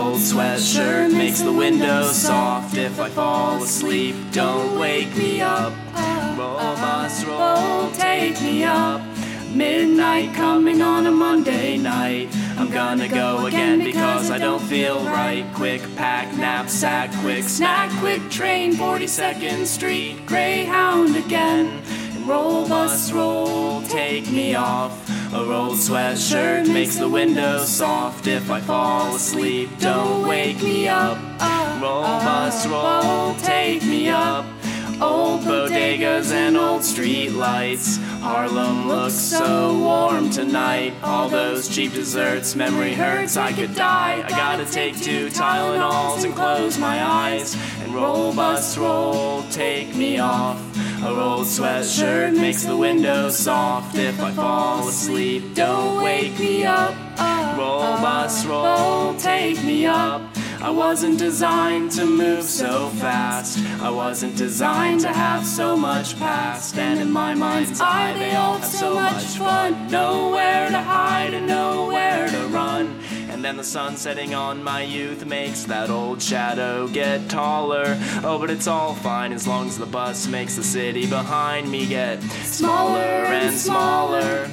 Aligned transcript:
old 0.00 0.18
sweatshirt 0.18 1.12
makes 1.12 1.40
the 1.40 1.52
window 1.52 2.04
soft 2.04 2.76
if 2.76 2.98
I 2.98 3.10
fall 3.10 3.62
asleep. 3.62 4.16
Don't 4.32 4.78
wake 4.78 5.14
me 5.16 5.42
up. 5.42 5.74
Roll 6.38 6.74
bus 6.76 7.24
roll, 7.24 7.90
take 7.92 8.40
me 8.40 8.64
up. 8.64 9.02
Midnight 9.52 10.32
coming 10.34 10.80
on 10.80 11.06
a 11.06 11.10
Monday 11.10 11.76
night. 11.76 12.28
I'm 12.56 12.70
gonna 12.70 13.08
go 13.08 13.46
again 13.46 13.84
because 13.84 14.30
I 14.30 14.38
don't 14.38 14.62
feel 14.62 15.04
right. 15.04 15.44
Quick 15.54 15.82
pack, 15.96 16.34
knapsack, 16.38 17.10
quick 17.20 17.44
snack, 17.44 17.90
quick 18.00 18.22
train, 18.30 18.72
42nd 18.72 19.66
Street, 19.66 20.24
Greyhound 20.24 21.16
again. 21.16 21.82
Roll 22.26 22.66
bus 22.66 23.12
roll, 23.12 23.82
take 23.82 24.30
me 24.30 24.54
off. 24.54 25.09
A 25.32 25.44
rolled 25.44 25.78
sweatshirt 25.78 26.66
makes 26.72 26.96
the 26.96 27.08
window 27.08 27.58
soft 27.64 28.26
if 28.26 28.50
I 28.50 28.60
fall 28.60 29.14
asleep. 29.14 29.70
Don't 29.78 30.26
wake 30.26 30.60
me 30.60 30.88
up. 30.88 31.18
Roll 31.80 32.02
bus 32.02 32.66
roll, 32.66 33.36
take 33.36 33.84
me 33.84 34.08
up. 34.08 34.44
Old 35.00 35.42
bodegas 35.42 36.32
and 36.32 36.56
old 36.56 36.82
street 36.82 37.30
lights. 37.30 37.98
Harlem 38.20 38.88
looks 38.88 39.14
so 39.14 39.78
warm 39.78 40.30
tonight. 40.30 40.94
All 41.04 41.28
those 41.28 41.68
cheap 41.68 41.92
desserts, 41.92 42.56
memory 42.56 42.94
hurts, 42.94 43.36
I 43.36 43.52
could 43.52 43.76
die. 43.76 44.24
I 44.26 44.30
gotta 44.30 44.64
take 44.64 45.00
two 45.00 45.28
Tylenols 45.28 46.24
and 46.24 46.34
close 46.34 46.76
my 46.76 47.02
eyes. 47.04 47.56
And 47.82 47.94
roll, 47.94 48.34
bus, 48.34 48.76
roll, 48.76 49.44
take 49.44 49.94
me 49.94 50.18
off. 50.18 50.60
A 51.02 51.14
rolled 51.14 51.46
sweatshirt 51.46 52.36
makes 52.36 52.64
the 52.64 52.76
window 52.76 53.30
soft 53.30 53.96
if 53.96 54.20
I 54.20 54.32
fall 54.32 54.86
asleep. 54.86 55.54
Don't 55.54 56.02
wake 56.02 56.38
me 56.38 56.64
up. 56.64 56.94
Roll, 57.56 57.96
bus, 58.02 58.44
roll, 58.44 59.14
take 59.14 59.62
me 59.64 59.86
up. 59.86 60.20
I 60.62 60.68
wasn't 60.68 61.18
designed 61.18 61.90
to 61.92 62.04
move 62.04 62.44
so 62.44 62.90
fast. 63.00 63.58
I 63.80 63.88
wasn't 63.88 64.36
designed 64.36 65.00
to 65.00 65.08
have 65.08 65.46
so 65.46 65.74
much 65.74 66.18
past. 66.18 66.76
And 66.76 67.00
in 67.00 67.10
my 67.10 67.34
mind's 67.34 67.80
eye, 67.80 68.12
they 68.18 68.34
all 68.36 68.58
have 68.58 68.66
so 68.66 68.94
much 68.94 69.24
fun. 69.38 69.90
Nowhere 69.90 70.29
And 73.50 73.58
the 73.58 73.64
sun 73.64 73.96
setting 73.96 74.32
on 74.32 74.62
my 74.62 74.82
youth 74.82 75.26
makes 75.26 75.64
that 75.64 75.90
old 75.90 76.22
shadow 76.22 76.86
get 76.86 77.28
taller. 77.28 77.98
Oh, 78.22 78.38
but 78.38 78.48
it's 78.48 78.68
all 78.68 78.94
fine 78.94 79.32
as 79.32 79.44
long 79.44 79.66
as 79.66 79.76
the 79.76 79.86
bus 79.86 80.28
makes 80.28 80.54
the 80.54 80.62
city 80.62 81.04
behind 81.04 81.68
me 81.68 81.84
get 81.84 82.22
smaller 82.44 83.00
and 83.00 83.52
smaller. 83.52 84.48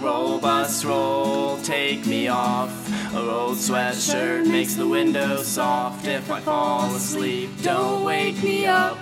Roll, 0.00 0.40
bus, 0.40 0.84
roll, 0.84 1.58
take 1.58 2.04
me 2.04 2.26
off. 2.26 2.74
A 3.14 3.20
old 3.20 3.58
sweatshirt 3.58 4.48
makes 4.48 4.74
the 4.74 4.88
window 4.88 5.40
soft 5.44 6.08
if 6.08 6.28
I 6.32 6.40
fall 6.40 6.92
asleep. 6.96 7.50
Don't 7.62 8.02
wake 8.04 8.42
me 8.42 8.66
up. 8.66 8.98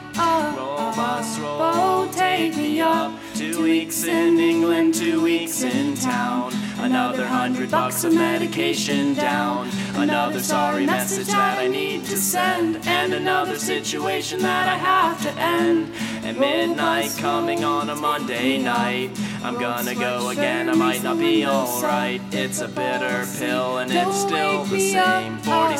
Roll, 0.55 0.93
bus, 0.93 1.39
roll, 1.39 2.09
take 2.09 2.55
me 2.59 2.83
up. 2.83 3.11
Two 3.35 3.63
weeks 3.63 4.05
in 4.05 4.39
England, 4.39 4.93
two 4.93 5.23
weeks 5.23 5.63
in 5.63 5.95
town. 5.95 6.53
Another 6.81 7.27
hundred 7.27 7.71
bucks 7.71 8.05
of 8.05 8.15
medication 8.15 9.15
down. 9.15 9.69
Another 9.95 10.41
sorry 10.41 10.87
message 10.87 11.27
that 11.27 11.59
I 11.59 11.67
need 11.67 12.05
to 12.05 12.17
send. 12.17 12.87
And 12.87 13.13
another 13.13 13.59
situation 13.59 14.41
that 14.43 14.69
I 14.69 14.77
have 14.77 15.21
to 15.23 15.31
end. 15.41 15.93
At 16.25 16.39
midnight, 16.39 17.15
coming 17.19 17.65
on 17.65 17.91
a 17.91 17.97
Monday 17.97 18.59
night. 18.59 19.11
I'm 19.43 19.59
gonna 19.59 19.95
go 19.95 20.31
again, 20.31 20.69
I 20.69 20.75
might 20.75 21.03
not 21.03 21.19
be 21.19 21.47
alright. 21.47 22.21
It's 22.33 22.61
a 22.61 22.69
bitter 22.69 23.27
pill 23.39 23.79
and 23.79 23.91
it's 23.91 24.21
still 24.21 24.65
the 24.65 24.81
same. 24.81 25.39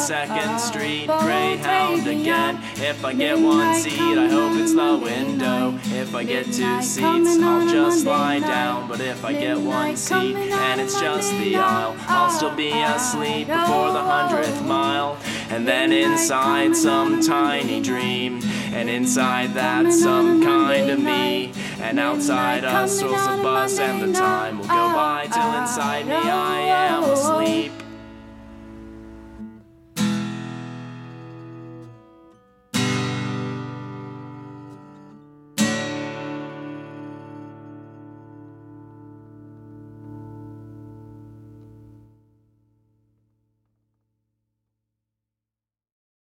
42nd 0.09 0.59
Street, 0.59 1.07
Greyhound 1.07 2.07
again. 2.07 2.59
If 2.77 3.05
I 3.05 3.13
get 3.13 3.39
one 3.39 3.75
seat, 3.75 4.01
I 4.01 4.27
hope 4.27 4.59
it's 4.59 4.73
the 4.73 4.97
window. 4.97 5.79
If 5.95 6.15
I 6.15 6.25
get 6.25 6.47
two 6.47 6.81
seats, 6.81 7.39
I'll 7.39 7.69
just 7.69 8.07
lie 8.07 8.41
down. 8.41 8.89
But 8.89 9.01
if 9.01 9.23
I 9.23 9.35
get 9.35 9.59
one 9.59 9.97
seat 9.97 10.35
and 10.35 10.81
it's 10.81 10.99
just 10.99 11.31
the 11.33 11.57
aisle, 11.57 11.95
I'll 12.09 12.31
still 12.31 12.55
be 12.55 12.71
asleep 12.71 13.49
before 13.49 13.93
the 13.93 14.01
hundredth 14.01 14.63
mile. 14.63 15.19
And 15.51 15.69
then 15.69 15.93
inside 15.93 16.75
some 16.75 17.21
tiny 17.21 17.83
dream, 17.83 18.41
and 18.73 18.89
inside 18.89 19.53
that 19.55 19.93
some 19.93 20.43
kind 20.43 20.91
of 20.91 21.01
me. 21.01 21.53
And 21.81 21.99
outside 21.99 22.65
us 22.65 23.03
rolls 23.03 23.27
a 23.27 23.43
bus, 23.43 23.79
and 23.79 24.03
the 24.03 24.19
time 24.19 24.59
will 24.59 24.67
go 24.69 24.88